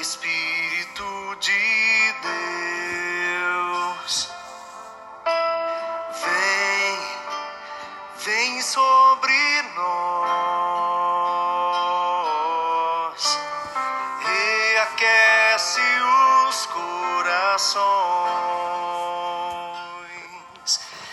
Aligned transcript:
Espírito 0.00 1.36
de 1.40 2.14
Deus, 3.42 4.30
vem, 6.24 6.98
vem 8.24 8.62
sobre 8.62 9.34
nós, 9.76 10.00
reaquece 14.20 15.82
os 16.48 16.66
corações. 16.66 17.90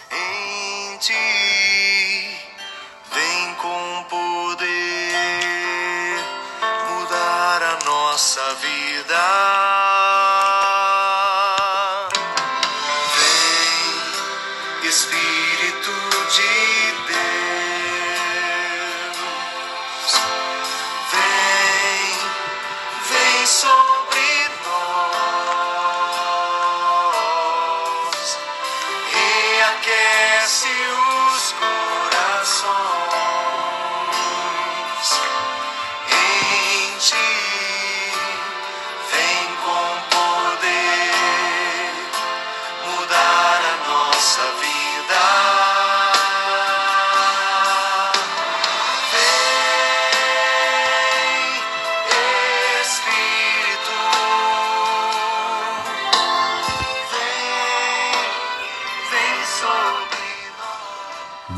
Em 0.09 0.97
ti, 0.99 1.36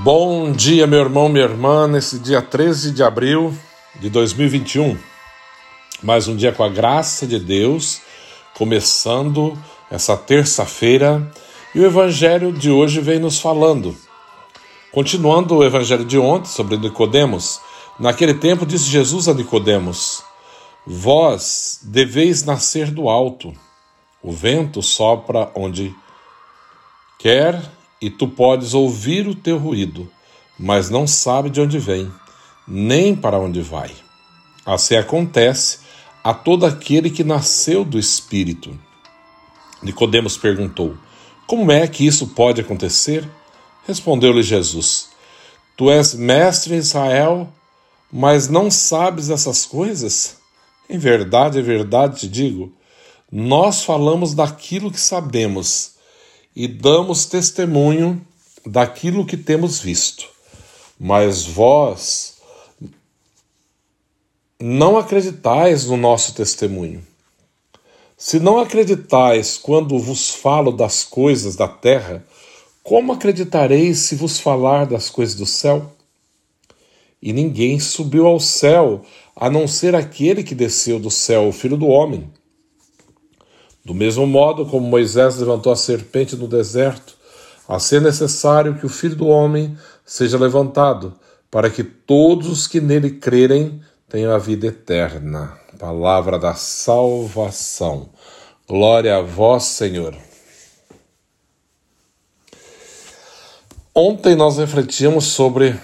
Bom 0.01 0.53
dia, 0.53 0.87
meu 0.87 1.01
irmão, 1.01 1.27
minha 1.27 1.43
irmã, 1.43 1.85
nesse 1.85 2.19
dia 2.19 2.41
13 2.41 2.91
de 2.93 3.03
abril 3.03 3.53
de 3.99 4.09
2021. 4.09 4.97
Mais 6.01 6.25
um 6.25 6.37
dia 6.37 6.53
com 6.53 6.63
a 6.63 6.69
graça 6.69 7.27
de 7.27 7.37
Deus, 7.37 7.99
começando 8.55 9.57
essa 9.91 10.15
terça-feira, 10.15 11.29
e 11.75 11.81
o 11.81 11.85
evangelho 11.85 12.53
de 12.53 12.71
hoje 12.71 13.01
vem 13.01 13.19
nos 13.19 13.41
falando. 13.41 13.93
Continuando 14.89 15.57
o 15.57 15.65
evangelho 15.65 16.05
de 16.05 16.17
ontem 16.17 16.47
sobre 16.47 16.77
Nicodemos, 16.77 17.59
naquele 17.99 18.35
tempo 18.35 18.65
disse 18.65 18.85
Jesus 18.85 19.27
a 19.27 19.33
Nicodemos: 19.33 20.23
Vós 20.87 21.77
deveis 21.83 22.45
nascer 22.45 22.89
do 22.89 23.09
alto. 23.09 23.53
O 24.23 24.31
vento 24.31 24.81
sopra 24.81 25.51
onde 25.53 25.93
quer 27.19 27.78
e 28.01 28.09
tu 28.09 28.27
podes 28.27 28.73
ouvir 28.73 29.27
o 29.27 29.35
teu 29.35 29.57
ruído, 29.57 30.09
mas 30.57 30.89
não 30.89 31.05
sabe 31.05 31.49
de 31.49 31.61
onde 31.61 31.79
vem, 31.79 32.11
nem 32.67 33.15
para 33.15 33.39
onde 33.39 33.61
vai. 33.61 33.91
Assim 34.65 34.95
acontece 34.95 35.79
a 36.23 36.33
todo 36.33 36.65
aquele 36.65 37.09
que 37.09 37.23
nasceu 37.23 37.83
do 37.83 37.97
Espírito. 37.97 38.77
Nicodemos 39.81 40.37
perguntou: 40.37 40.95
Como 41.47 41.71
é 41.71 41.87
que 41.87 42.05
isso 42.05 42.27
pode 42.27 42.61
acontecer? 42.61 43.27
Respondeu-lhe 43.87 44.43
Jesus: 44.43 45.09
Tu 45.75 45.89
és 45.89 46.13
mestre 46.13 46.75
em 46.75 46.77
Israel, 46.77 47.51
mas 48.11 48.47
não 48.47 48.69
sabes 48.69 49.29
essas 49.29 49.65
coisas? 49.65 50.37
Em 50.89 50.97
verdade, 50.97 51.59
em 51.59 51.63
verdade 51.63 52.21
te 52.21 52.27
digo, 52.27 52.73
nós 53.31 53.83
falamos 53.83 54.33
daquilo 54.33 54.91
que 54.91 54.99
sabemos 54.99 55.95
e 56.59 56.67
damos 56.67 57.25
testemunho 57.25 58.21
daquilo 58.65 59.25
que 59.25 59.37
temos 59.37 59.79
visto. 59.79 60.27
Mas 60.99 61.45
vós 61.45 62.33
não 64.59 64.97
acreditais 64.97 65.85
no 65.85 65.95
nosso 65.95 66.33
testemunho. 66.33 67.01
Se 68.17 68.41
não 68.41 68.59
acreditais 68.59 69.57
quando 69.57 69.97
vos 69.97 70.31
falo 70.31 70.73
das 70.73 71.05
coisas 71.05 71.55
da 71.55 71.65
terra, 71.65 72.25
como 72.83 73.13
acreditareis 73.13 73.99
se 73.99 74.15
vos 74.15 74.37
falar 74.37 74.85
das 74.85 75.09
coisas 75.09 75.35
do 75.35 75.45
céu? 75.45 75.89
E 77.21 77.31
ninguém 77.31 77.79
subiu 77.79 78.27
ao 78.27 78.37
céu 78.37 79.05
a 79.33 79.49
não 79.49 79.65
ser 79.65 79.95
aquele 79.95 80.43
que 80.43 80.53
desceu 80.53 80.99
do 80.99 81.09
céu, 81.09 81.47
o 81.47 81.53
Filho 81.53 81.77
do 81.77 81.87
Homem. 81.87 82.29
Do 83.89 83.95
mesmo 83.95 84.27
modo 84.27 84.67
como 84.67 84.87
Moisés 84.87 85.37
levantou 85.37 85.73
a 85.73 85.75
serpente 85.75 86.35
no 86.35 86.47
deserto, 86.47 87.15
assim 87.67 87.95
é 87.95 87.99
necessário 87.99 88.75
que 88.75 88.85
o 88.85 88.89
Filho 88.89 89.15
do 89.15 89.27
Homem 89.27 89.75
seja 90.05 90.37
levantado, 90.37 91.15
para 91.49 91.71
que 91.71 91.83
todos 91.83 92.47
os 92.49 92.67
que 92.67 92.79
nele 92.79 93.09
crerem 93.09 93.81
tenham 94.07 94.31
a 94.31 94.37
vida 94.37 94.67
eterna. 94.67 95.57
Palavra 95.79 96.37
da 96.37 96.53
salvação. 96.53 98.09
Glória 98.67 99.17
a 99.17 99.23
vós, 99.23 99.63
Senhor. 99.63 100.15
Ontem 103.95 104.35
nós 104.35 104.59
refletimos 104.59 105.25
sobre 105.25 105.75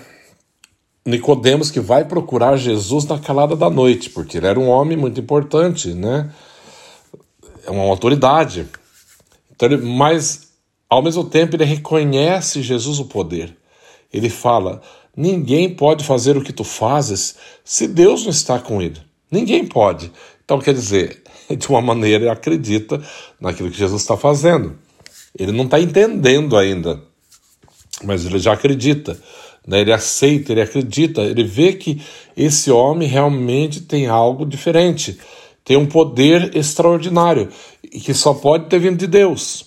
Nicodemos 1.03 1.71
que 1.71 1.79
vai 1.79 2.05
procurar 2.05 2.55
Jesus 2.55 3.05
na 3.05 3.17
calada 3.17 3.55
da 3.55 3.67
noite, 3.67 4.11
porque 4.11 4.37
ele 4.37 4.45
era 4.45 4.59
um 4.59 4.69
homem 4.69 4.95
muito 4.95 5.19
importante, 5.19 5.91
né? 5.91 6.29
É 7.65 7.71
uma 7.71 7.83
autoridade. 7.83 8.67
Então, 9.51 9.69
ele, 9.69 9.77
mas 9.77 10.53
ao 10.89 11.01
mesmo 11.01 11.23
tempo 11.25 11.55
ele 11.55 11.65
reconhece 11.65 12.61
Jesus 12.61 12.99
o 12.99 13.05
poder. 13.05 13.55
Ele 14.13 14.29
fala: 14.29 14.81
ninguém 15.15 15.69
pode 15.69 16.03
fazer 16.03 16.37
o 16.37 16.43
que 16.43 16.53
tu 16.53 16.63
fazes 16.63 17.35
se 17.63 17.87
Deus 17.87 18.23
não 18.23 18.31
está 18.31 18.59
com 18.59 18.81
ele. 18.81 19.01
Ninguém 19.29 19.65
pode. 19.65 20.11
Então 20.43 20.59
quer 20.59 20.73
dizer, 20.73 21.21
de 21.49 21.67
uma 21.67 21.81
maneira 21.81 22.23
ele 22.23 22.29
acredita 22.29 23.01
naquilo 23.39 23.71
que 23.71 23.77
Jesus 23.77 24.01
está 24.01 24.15
fazendo. 24.15 24.77
Ele 25.37 25.51
não 25.51 25.65
está 25.65 25.79
entendendo 25.79 26.55
ainda, 26.55 27.01
mas 28.03 28.25
ele 28.25 28.39
já 28.39 28.53
acredita. 28.53 29.19
Né? 29.67 29.81
Ele 29.81 29.91
aceita, 29.91 30.51
ele 30.51 30.61
acredita, 30.61 31.21
ele 31.21 31.43
vê 31.43 31.73
que 31.73 32.01
esse 32.37 32.71
homem 32.71 33.07
realmente 33.07 33.81
tem 33.81 34.07
algo 34.07 34.45
diferente, 34.45 35.19
tem 35.65 35.75
um 35.75 35.87
poder 35.87 36.55
extraordinário 36.55 37.49
e 37.83 37.99
que 37.99 38.13
só 38.13 38.35
pode 38.35 38.67
ter 38.67 38.79
vindo 38.79 38.97
de 38.97 39.07
Deus. 39.07 39.65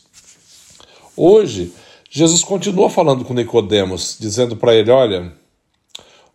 Hoje, 1.16 1.74
Jesus 2.08 2.44
continua 2.44 2.88
falando 2.88 3.24
com 3.24 3.34
Nicodemos, 3.34 4.16
dizendo 4.18 4.56
para 4.56 4.74
ele: 4.74 4.92
olha, 4.92 5.32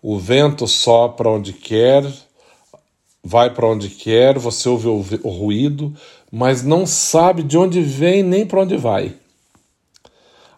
o 0.02 0.20
vento 0.20 0.68
sopra 0.68 1.30
onde 1.30 1.54
quer, 1.54 2.06
vai 3.24 3.50
para 3.50 3.66
onde 3.66 3.88
quer, 3.88 4.38
você 4.38 4.68
ouve 4.68 4.90
o, 5.24 5.30
ruído, 5.30 5.96
mas 6.30 6.62
não 6.62 6.86
sabe 6.86 7.42
de 7.42 7.58
onde 7.58 7.82
vem 7.82 8.22
nem 8.22 8.46
para 8.46 8.62
onde 8.62 8.76
vai. 8.76 9.16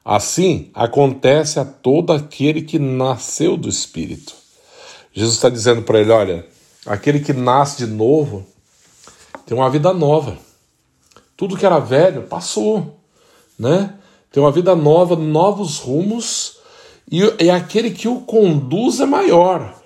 Assim 0.03 0.71
acontece 0.73 1.59
a 1.59 1.65
todo 1.65 2.11
aquele 2.11 2.63
que 2.63 2.79
nasceu 2.79 3.55
do 3.55 3.69
Espírito. 3.69 4.33
Jesus 5.13 5.35
está 5.35 5.49
dizendo 5.49 5.83
para 5.83 6.01
ele: 6.01 6.11
olha, 6.11 6.45
aquele 6.87 7.19
que 7.19 7.33
nasce 7.33 7.85
de 7.85 7.85
novo 7.85 8.45
tem 9.45 9.57
uma 9.57 9.69
vida 9.69 9.93
nova. 9.93 10.37
Tudo 11.37 11.57
que 11.57 11.65
era 11.65 11.79
velho 11.79 12.23
passou, 12.23 12.99
né? 13.57 13.93
Tem 14.31 14.41
uma 14.41 14.51
vida 14.51 14.75
nova, 14.75 15.15
novos 15.15 15.79
rumos, 15.79 16.57
e 17.09 17.21
é 17.37 17.51
aquele 17.51 17.91
que 17.91 18.07
o 18.07 18.21
conduz 18.21 18.99
é 18.99 19.05
maior, 19.05 19.79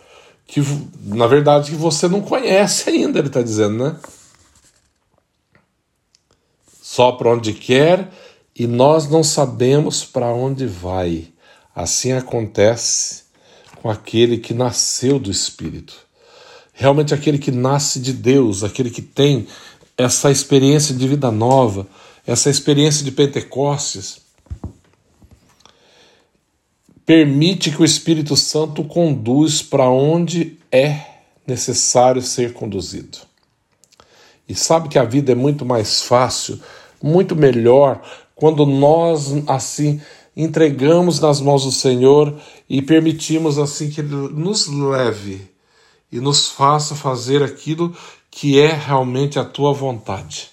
que 0.47 0.61
na 1.03 1.27
verdade 1.27 1.71
que 1.71 1.77
você 1.77 2.07
não 2.07 2.21
conhece 2.21 2.89
ainda, 2.89 3.19
ele 3.19 3.27
está 3.27 3.41
dizendo, 3.41 3.83
né? 3.83 3.99
Só 6.81 7.11
para 7.11 7.29
onde 7.29 7.53
quer 7.53 8.09
e 8.55 8.65
nós 8.65 9.09
não 9.09 9.23
sabemos 9.23 10.03
para 10.03 10.27
onde 10.27 10.65
vai. 10.65 11.27
Assim 11.75 12.11
acontece 12.11 13.23
com 13.81 13.89
aquele 13.89 14.37
que 14.37 14.53
nasceu 14.53 15.19
do 15.19 15.31
Espírito. 15.31 16.08
Realmente 16.79 17.13
aquele 17.13 17.37
que 17.37 17.51
nasce 17.51 17.99
de 17.99 18.13
Deus, 18.13 18.63
aquele 18.63 18.89
que 18.89 19.01
tem 19.01 19.45
essa 19.97 20.31
experiência 20.31 20.95
de 20.95 21.05
vida 21.09 21.29
nova, 21.29 21.85
essa 22.25 22.49
experiência 22.49 23.03
de 23.03 23.11
Pentecostes, 23.11 24.21
permite 27.05 27.69
que 27.69 27.81
o 27.81 27.85
Espírito 27.85 28.37
Santo 28.37 28.85
conduz 28.85 29.61
para 29.61 29.89
onde 29.89 30.57
é 30.71 31.01
necessário 31.45 32.21
ser 32.21 32.53
conduzido. 32.53 33.17
E 34.47 34.55
sabe 34.55 34.87
que 34.87 34.97
a 34.97 35.03
vida 35.03 35.33
é 35.33 35.35
muito 35.35 35.65
mais 35.65 36.03
fácil, 36.03 36.61
muito 37.03 37.35
melhor, 37.35 38.01
quando 38.33 38.65
nós, 38.65 39.33
assim, 39.47 39.99
entregamos 40.33 41.19
nas 41.19 41.41
mãos 41.41 41.65
do 41.65 41.73
Senhor 41.73 42.39
e 42.69 42.81
permitimos, 42.81 43.59
assim, 43.59 43.89
que 43.89 43.99
Ele 43.99 44.15
nos 44.15 44.65
leve 44.67 45.58
e 46.11 46.19
nos 46.19 46.49
faça 46.49 46.95
fazer 46.95 47.43
aquilo 47.43 47.95
que 48.31 48.59
é 48.59 48.71
realmente 48.71 49.39
a 49.39 49.45
tua 49.45 49.73
vontade. 49.73 50.49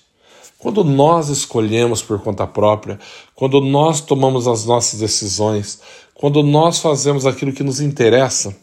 Quando 0.58 0.82
nós 0.82 1.28
escolhemos 1.28 2.02
por 2.02 2.20
conta 2.20 2.46
própria, 2.46 2.98
quando 3.34 3.60
nós 3.60 4.00
tomamos 4.00 4.48
as 4.48 4.64
nossas 4.64 4.98
decisões, 5.00 5.80
quando 6.14 6.42
nós 6.42 6.78
fazemos 6.78 7.26
aquilo 7.26 7.52
que 7.52 7.62
nos 7.62 7.80
interessa, 7.80 8.56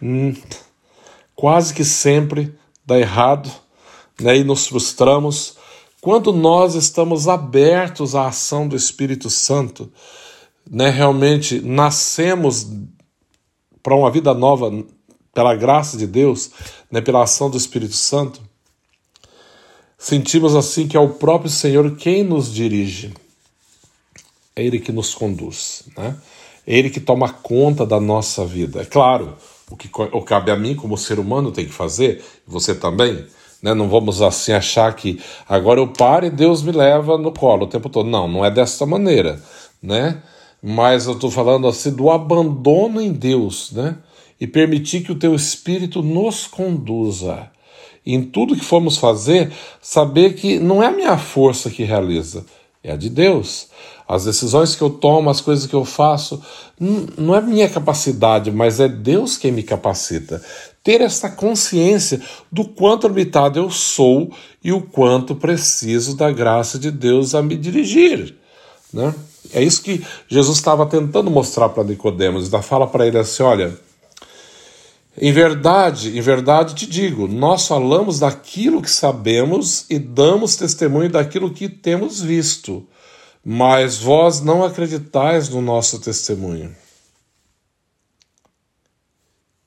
hum, 0.00 0.34
quase 1.34 1.74
que 1.74 1.84
sempre 1.84 2.54
dá 2.86 2.98
errado 2.98 3.50
né, 4.20 4.38
e 4.38 4.44
nos 4.44 4.66
frustramos. 4.66 5.56
Quando 6.00 6.32
nós 6.32 6.74
estamos 6.74 7.28
abertos 7.28 8.14
à 8.14 8.28
ação 8.28 8.66
do 8.66 8.76
Espírito 8.76 9.30
Santo, 9.30 9.92
né, 10.68 10.90
realmente 10.90 11.60
nascemos 11.60 12.66
para 13.82 13.96
uma 13.96 14.10
vida 14.10 14.32
nova 14.32 14.70
pela 15.34 15.54
graça 15.54 15.96
de 15.96 16.06
Deus, 16.06 16.50
né, 16.90 17.00
pela 17.00 17.22
ação 17.22 17.48
do 17.48 17.56
Espírito 17.56 17.94
Santo, 17.94 18.40
sentimos 19.96 20.54
assim 20.54 20.86
que 20.86 20.96
é 20.96 21.00
o 21.00 21.10
próprio 21.10 21.50
Senhor 21.50 21.96
quem 21.96 22.22
nos 22.22 22.52
dirige. 22.52 23.12
É 24.54 24.62
Ele 24.62 24.78
que 24.78 24.92
nos 24.92 25.14
conduz, 25.14 25.84
né? 25.96 26.16
É 26.66 26.76
Ele 26.76 26.90
que 26.90 27.00
toma 27.00 27.32
conta 27.32 27.86
da 27.86 27.98
nossa 27.98 28.44
vida. 28.44 28.82
É 28.82 28.84
claro, 28.84 29.36
o 29.70 29.76
que 29.76 29.88
o 29.94 30.22
cabe 30.22 30.50
a 30.50 30.56
mim 30.56 30.74
como 30.74 30.98
ser 30.98 31.18
humano 31.18 31.50
tem 31.50 31.64
que 31.64 31.72
fazer, 31.72 32.22
você 32.46 32.74
também. 32.74 33.26
Né? 33.62 33.72
Não 33.72 33.88
vamos 33.88 34.20
assim 34.20 34.52
achar 34.52 34.94
que 34.94 35.20
agora 35.48 35.80
eu 35.80 35.88
paro 35.88 36.26
e 36.26 36.30
Deus 36.30 36.62
me 36.62 36.72
leva 36.72 37.16
no 37.16 37.32
colo 37.32 37.64
o 37.64 37.68
tempo 37.68 37.88
todo. 37.88 38.08
Não, 38.08 38.28
não 38.28 38.44
é 38.44 38.50
dessa 38.50 38.84
maneira, 38.84 39.42
né? 39.82 40.20
Mas 40.62 41.06
eu 41.06 41.14
estou 41.14 41.30
falando 41.30 41.66
assim 41.66 41.92
do 41.92 42.10
abandono 42.10 43.00
em 43.00 43.12
Deus, 43.12 43.72
né? 43.72 43.96
E 44.42 44.46
permitir 44.48 45.02
que 45.02 45.12
o 45.12 45.14
teu 45.14 45.36
Espírito 45.36 46.02
nos 46.02 46.48
conduza. 46.48 47.48
Em 48.04 48.24
tudo 48.24 48.56
que 48.56 48.64
formos 48.64 48.98
fazer, 48.98 49.52
saber 49.80 50.34
que 50.34 50.58
não 50.58 50.82
é 50.82 50.88
a 50.88 50.90
minha 50.90 51.16
força 51.16 51.70
que 51.70 51.84
realiza, 51.84 52.44
é 52.82 52.90
a 52.90 52.96
de 52.96 53.08
Deus. 53.08 53.68
As 54.08 54.24
decisões 54.24 54.74
que 54.74 54.82
eu 54.82 54.90
tomo, 54.90 55.30
as 55.30 55.40
coisas 55.40 55.68
que 55.68 55.74
eu 55.74 55.84
faço, 55.84 56.42
não 57.16 57.36
é 57.36 57.40
minha 57.40 57.68
capacidade, 57.68 58.50
mas 58.50 58.80
é 58.80 58.88
Deus 58.88 59.36
quem 59.36 59.52
me 59.52 59.62
capacita. 59.62 60.42
Ter 60.82 61.00
essa 61.02 61.30
consciência 61.30 62.20
do 62.50 62.64
quanto 62.64 63.06
limitado 63.06 63.60
eu 63.60 63.70
sou 63.70 64.28
e 64.60 64.72
o 64.72 64.82
quanto 64.82 65.36
preciso 65.36 66.16
da 66.16 66.32
graça 66.32 66.80
de 66.80 66.90
Deus 66.90 67.32
a 67.36 67.42
me 67.42 67.56
dirigir. 67.56 68.34
Né? 68.92 69.14
É 69.54 69.62
isso 69.62 69.84
que 69.84 70.04
Jesus 70.26 70.58
estava 70.58 70.84
tentando 70.84 71.30
mostrar 71.30 71.68
para 71.68 71.84
Nicodemos. 71.84 72.46
Ainda 72.46 72.60
fala 72.60 72.88
para 72.88 73.06
ele 73.06 73.18
assim: 73.18 73.44
olha. 73.44 73.91
Em 75.16 75.30
verdade, 75.30 76.16
em 76.16 76.20
verdade 76.22 76.74
te 76.74 76.86
digo, 76.86 77.28
nós 77.28 77.66
falamos 77.66 78.18
daquilo 78.18 78.80
que 78.80 78.90
sabemos 78.90 79.84
e 79.90 79.98
damos 79.98 80.56
testemunho 80.56 81.10
daquilo 81.10 81.52
que 81.52 81.68
temos 81.68 82.22
visto, 82.22 82.86
mas 83.44 83.98
vós 83.98 84.40
não 84.40 84.64
acreditais 84.64 85.50
no 85.50 85.60
nosso 85.60 86.00
testemunho. 86.00 86.74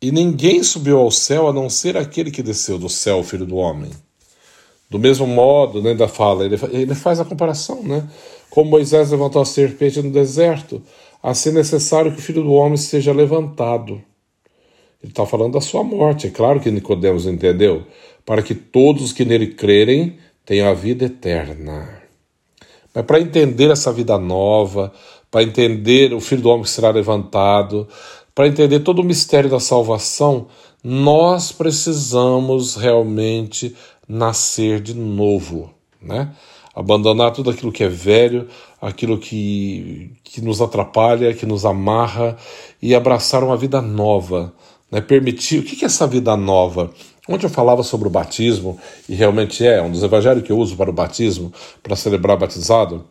E 0.02 0.12
ninguém 0.12 0.64
subiu 0.64 0.98
ao 1.00 1.12
céu 1.12 1.48
a 1.48 1.54
não 1.54 1.70
ser 1.70 1.96
aquele 1.96 2.32
que 2.32 2.44
desceu 2.44 2.80
do 2.80 2.90
céu, 2.90 3.24
filho 3.24 3.46
do 3.46 3.56
homem. 3.56 3.92
Do 4.90 5.00
mesmo 5.00 5.28
modo, 5.28 5.82
né, 5.82 5.96
fala, 6.08 6.46
ele, 6.46 6.60
ele 6.72 6.96
faz 6.96 7.20
a 7.20 7.26
comparação, 7.26 7.84
né? 7.84 8.08
Como 8.50 8.70
Moisés 8.70 9.12
levantou 9.12 9.42
a 9.42 9.46
serpente 9.46 10.02
no 10.02 10.12
deserto, 10.12 10.82
assim 11.22 11.50
é 11.50 11.54
necessário 11.54 12.12
que 12.12 12.20
o 12.20 12.22
filho 12.22 12.44
do 12.44 12.54
homem 12.54 12.78
seja 12.78 13.12
levantado. 13.12 14.02
Ele 15.06 15.12
está 15.12 15.24
falando 15.24 15.54
da 15.54 15.62
sua 15.62 15.84
morte, 15.84 16.26
é 16.26 16.32
claro 16.32 16.60
que 16.60 16.72
Nicodemos 16.72 17.28
entendeu, 17.28 17.84
para 18.26 18.42
que 18.42 18.56
todos 18.56 19.04
os 19.04 19.14
que 19.14 19.24
nele 19.24 19.54
crerem 19.54 20.18
tenham 20.44 20.68
a 20.68 20.74
vida 20.74 21.06
eterna. 21.06 22.02
Mas 22.92 23.06
para 23.06 23.20
entender 23.20 23.70
essa 23.70 23.94
vida 23.94 24.18
nova, 24.18 24.92
para 25.30 25.44
entender 25.44 26.12
o 26.12 26.20
Filho 26.20 26.42
do 26.42 26.50
Homem 26.50 26.64
que 26.64 26.72
será 26.72 26.90
levantado, 26.90 27.88
para 28.34 28.48
entender 28.48 28.80
todo 28.80 28.98
o 28.98 29.04
mistério 29.04 29.48
da 29.48 29.60
salvação, 29.60 30.48
nós 30.84 31.52
precisamos 31.52 32.76
realmente 32.76 33.76
nascer 34.08 34.82
de 34.82 34.96
novo, 34.96 35.72
né? 36.02 36.34
Abandonar 36.74 37.32
tudo 37.32 37.52
aquilo 37.52 37.72
que 37.72 37.84
é 37.84 37.88
velho, 37.88 38.48
aquilo 38.82 39.20
que, 39.20 40.12
que 40.24 40.42
nos 40.42 40.62
atrapalha, 40.62 41.32
que 41.36 41.46
nos 41.46 41.64
amarra 41.64 42.36
e 42.82 42.96
abraçar 42.96 43.44
uma 43.44 43.56
vida 43.56 43.84
nova, 43.84 44.52
né? 44.96 45.02
Permitir. 45.02 45.60
O 45.60 45.64
que 45.64 45.84
é 45.84 45.88
essa 45.88 46.08
vida 46.08 46.38
nova? 46.38 46.90
Ontem 47.28 47.48
eu 47.48 47.50
falava 47.50 47.84
sobre 47.84 48.08
o 48.08 48.12
batismo, 48.12 48.80
e 49.10 49.16
realmente 49.16 49.66
é 49.66 49.82
um 49.82 49.92
dos 49.92 50.04
evangelhos 50.04 50.44
que 50.44 50.52
eu 50.52 50.58
uso 50.58 50.78
para 50.78 50.90
o 50.90 50.94
batismo, 50.94 51.52
para 51.84 51.96
celebrar 51.98 52.38
batizado, 52.38 53.04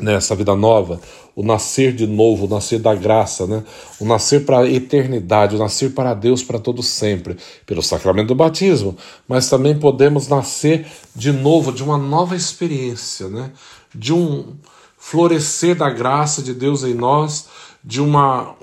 né, 0.00 0.18
vida 0.36 0.54
nova, 0.54 1.00
o 1.34 1.42
nascer 1.42 1.92
de 1.92 2.06
novo, 2.06 2.46
o 2.46 2.48
nascer 2.48 2.78
da 2.78 2.94
graça, 2.94 3.46
né? 3.46 3.64
o 3.98 4.04
nascer 4.04 4.46
para 4.46 4.60
a 4.60 4.70
eternidade, 4.70 5.56
o 5.56 5.58
nascer 5.58 5.92
para 5.92 6.14
Deus 6.14 6.42
para 6.42 6.60
todo 6.60 6.82
sempre, 6.82 7.36
pelo 7.66 7.82
sacramento 7.82 8.28
do 8.28 8.34
batismo, 8.36 8.96
mas 9.26 9.50
também 9.50 9.76
podemos 9.76 10.28
nascer 10.28 10.86
de 11.14 11.32
novo, 11.32 11.72
de 11.72 11.82
uma 11.82 11.98
nova 11.98 12.36
experiência, 12.36 13.28
né? 13.28 13.50
de 13.92 14.12
um 14.12 14.54
florescer 14.96 15.74
da 15.74 15.90
graça 15.90 16.40
de 16.40 16.54
Deus 16.54 16.84
em 16.84 16.94
nós, 16.94 17.48
de 17.82 18.00
uma, 18.00 18.54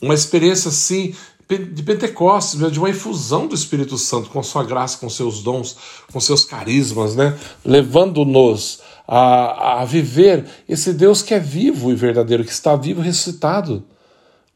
uma 0.00 0.14
experiência 0.14 0.68
assim 0.68 1.14
de 1.58 1.82
Pentecostes, 1.82 2.72
de 2.72 2.78
uma 2.78 2.90
infusão 2.90 3.46
do 3.46 3.54
Espírito 3.54 3.96
Santo 3.98 4.30
com 4.30 4.42
sua 4.42 4.64
graça, 4.64 4.98
com 4.98 5.08
seus 5.08 5.42
dons, 5.42 5.76
com 6.12 6.20
seus 6.20 6.44
carismas, 6.44 7.14
né? 7.14 7.36
levando-nos 7.64 8.80
a, 9.06 9.80
a 9.80 9.84
viver 9.84 10.44
esse 10.68 10.92
Deus 10.92 11.22
que 11.22 11.34
é 11.34 11.38
vivo 11.38 11.90
e 11.90 11.94
verdadeiro, 11.94 12.44
que 12.44 12.52
está 12.52 12.76
vivo 12.76 13.00
e 13.00 13.04
ressuscitado. 13.04 13.84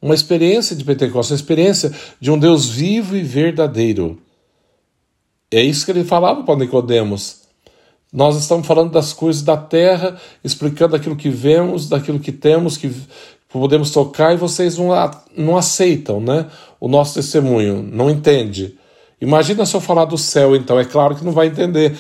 Uma 0.00 0.14
experiência 0.14 0.76
de 0.76 0.84
Pentecostes, 0.84 1.32
uma 1.32 1.36
experiência 1.36 1.92
de 2.20 2.30
um 2.30 2.38
Deus 2.38 2.68
vivo 2.68 3.16
e 3.16 3.22
verdadeiro. 3.22 4.20
É 5.50 5.60
isso 5.62 5.84
que 5.84 5.90
ele 5.90 6.04
falava 6.04 6.42
para 6.42 6.56
Nicodemos. 6.56 7.46
Nós 8.12 8.36
estamos 8.36 8.66
falando 8.66 8.92
das 8.92 9.12
coisas 9.12 9.42
da 9.42 9.56
terra, 9.56 10.18
explicando 10.42 10.96
aquilo 10.96 11.16
que 11.16 11.28
vemos, 11.28 11.88
daquilo 11.88 12.20
que 12.20 12.32
temos, 12.32 12.76
que 12.76 12.90
podemos 13.48 13.90
tocar, 13.90 14.34
e 14.34 14.36
vocês 14.36 14.76
não, 14.76 14.88
não 15.36 15.56
aceitam 15.56 16.20
né, 16.20 16.46
o 16.80 16.88
nosso 16.88 17.14
testemunho, 17.14 17.82
não 17.82 18.10
entende. 18.10 18.78
Imagina 19.20 19.64
se 19.64 19.74
eu 19.74 19.80
falar 19.80 20.04
do 20.04 20.18
céu, 20.18 20.54
então, 20.54 20.78
é 20.78 20.84
claro 20.84 21.14
que 21.14 21.24
não 21.24 21.32
vai 21.32 21.46
entender. 21.46 21.96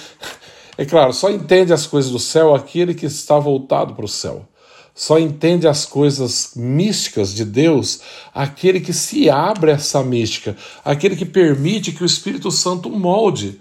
É 0.78 0.84
claro, 0.84 1.12
só 1.12 1.30
entende 1.30 1.72
as 1.72 1.86
coisas 1.86 2.10
do 2.10 2.18
céu 2.18 2.54
aquele 2.54 2.92
que 2.94 3.06
está 3.06 3.38
voltado 3.38 3.94
para 3.94 4.04
o 4.04 4.08
céu. 4.08 4.46
Só 4.94 5.18
entende 5.18 5.68
as 5.68 5.84
coisas 5.84 6.52
místicas 6.56 7.34
de 7.34 7.44
Deus 7.44 8.00
aquele 8.34 8.80
que 8.80 8.92
se 8.92 9.28
abre 9.28 9.70
a 9.70 9.74
essa 9.74 10.02
mística, 10.02 10.56
aquele 10.84 11.16
que 11.16 11.26
permite 11.26 11.92
que 11.92 12.02
o 12.02 12.06
Espírito 12.06 12.50
Santo 12.50 12.90
molde. 12.90 13.58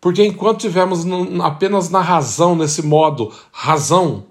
Porque 0.00 0.24
enquanto 0.24 0.60
tivermos 0.60 1.04
apenas 1.42 1.90
na 1.90 2.00
razão, 2.00 2.56
nesse 2.56 2.80
modo, 2.82 3.30
razão, 3.52 4.24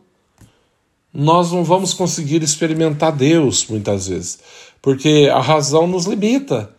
nós 1.13 1.51
não 1.51 1.63
vamos 1.63 1.93
conseguir 1.93 2.43
experimentar 2.43 3.11
Deus 3.11 3.65
muitas 3.67 4.07
vezes, 4.07 4.39
porque 4.81 5.29
a 5.31 5.39
razão 5.39 5.87
nos 5.87 6.05
limita. 6.05 6.75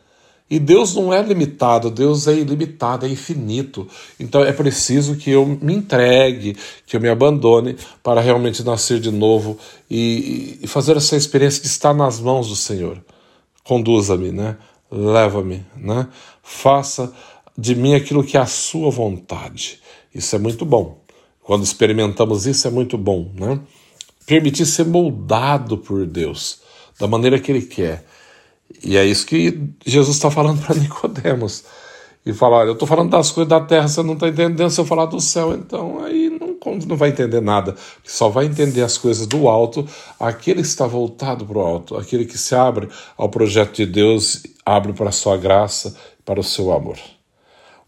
E 0.51 0.59
Deus 0.59 0.97
não 0.97 1.15
é 1.15 1.23
limitado, 1.23 1.89
Deus 1.89 2.27
é 2.27 2.35
ilimitado, 2.35 3.07
é 3.07 3.09
infinito. 3.09 3.87
Então 4.19 4.43
é 4.43 4.53
preciso 4.53 5.15
que 5.15 5.31
eu 5.31 5.47
me 5.47 5.75
entregue, 5.75 6.57
que 6.85 6.97
eu 6.97 7.01
me 7.01 7.09
abandone 7.09 7.77
para 8.03 8.21
realmente 8.21 8.65
nascer 8.65 8.99
de 8.99 9.13
novo 9.13 9.57
e, 9.89 10.59
e 10.61 10.67
fazer 10.67 10.97
essa 10.97 11.15
experiência 11.15 11.63
de 11.63 11.69
estar 11.69 11.95
nas 11.95 12.19
mãos 12.19 12.49
do 12.49 12.57
Senhor. 12.57 13.01
Conduza-me, 13.63 14.33
né? 14.33 14.57
Leva-me, 14.91 15.65
né? 15.77 16.09
Faça 16.43 17.13
de 17.57 17.77
mim 17.77 17.95
aquilo 17.95 18.25
que 18.25 18.37
é 18.37 18.41
a 18.41 18.47
sua 18.47 18.91
vontade. 18.91 19.79
Isso 20.13 20.35
é 20.35 20.39
muito 20.41 20.65
bom. 20.65 20.99
Quando 21.45 21.63
experimentamos 21.63 22.47
isso 22.49 22.67
é 22.67 22.71
muito 22.73 22.99
bom, 22.99 23.31
né? 23.39 23.61
Permitir 24.31 24.67
ser 24.67 24.87
moldado 24.87 25.77
por 25.77 26.07
Deus 26.07 26.61
da 26.99 27.09
maneira 27.09 27.39
que 27.41 27.51
Ele 27.51 27.63
quer 27.63 28.05
e 28.83 28.97
é 28.97 29.05
isso 29.05 29.27
que 29.27 29.59
Jesus 29.85 30.17
está 30.17 30.31
falando 30.31 30.65
para 30.65 30.77
Nicodemos. 30.79 31.65
E 32.25 32.35
falar, 32.35 32.59
olha, 32.59 32.69
eu 32.69 32.73
estou 32.75 32.87
falando 32.87 33.11
das 33.11 33.31
coisas 33.31 33.49
da 33.49 33.61
terra, 33.61 33.89
você 33.89 34.03
não 34.03 34.13
está 34.13 34.29
entendendo. 34.29 34.71
Se 34.71 34.79
eu 34.79 34.85
falar 34.85 35.07
do 35.07 35.19
céu, 35.21 35.55
então 35.55 36.05
aí 36.05 36.29
não, 36.29 36.79
não 36.87 36.97
vai 36.97 37.09
entender 37.09 37.41
nada. 37.41 37.75
Só 38.05 38.29
vai 38.29 38.45
entender 38.45 38.83
as 38.83 38.99
coisas 38.99 39.27
do 39.27 39.49
alto 39.49 39.87
aquele 40.19 40.61
que 40.61 40.69
está 40.69 40.87
voltado 40.87 41.47
para 41.47 41.57
o 41.57 41.63
alto, 41.63 41.97
aquele 41.97 42.27
que 42.27 42.37
se 42.37 42.55
abre 42.55 42.91
ao 43.17 43.31
projeto 43.31 43.77
de 43.77 43.87
Deus, 43.87 44.43
abre 44.67 44.93
para 44.93 45.09
a 45.09 45.13
sua 45.13 45.39
graça, 45.39 45.97
para 46.23 46.39
o 46.39 46.45
seu 46.45 46.71
amor. 46.73 46.99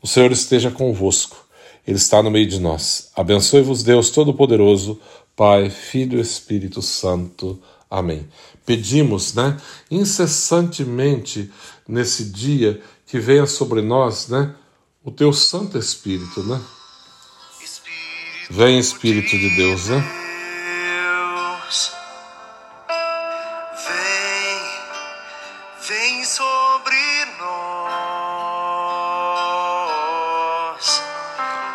O 0.01 0.07
Senhor 0.07 0.33
esteja 0.33 0.71
convosco, 0.71 1.37
Ele 1.87 1.99
está 1.99 2.23
no 2.23 2.31
meio 2.31 2.47
de 2.47 2.59
nós. 2.59 3.11
Abençoe-vos, 3.15 3.83
Deus 3.83 4.09
Todo-Poderoso, 4.09 4.99
Pai, 5.37 5.71
Filho 5.71 6.19
e 6.19 6.23
Espírito 6.23 6.83
Santo. 6.83 7.61
Amém. 7.91 8.29
Pedimos, 8.65 9.35
né, 9.35 9.57
incessantemente 9.91 11.53
nesse 11.87 12.25
dia 12.25 12.81
que 13.07 13.19
venha 13.19 13.47
sobre 13.47 13.83
nós, 13.83 14.29
né, 14.29 14.55
o 15.05 15.11
teu 15.11 15.33
Santo 15.33 15.77
Espírito, 15.77 16.43
né? 16.45 16.61
Vem 18.51 18.79
Espírito 18.79 19.31
de 19.31 19.57
Deus, 19.57 19.89
né? 19.89 20.01
Vem, 23.87 24.61
vem 25.89 26.25
sobre 26.25 26.97
nós 27.39 27.83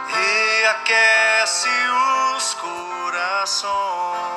e 0.09 0.65
aquece 0.65 1.69
coração. 3.47 4.36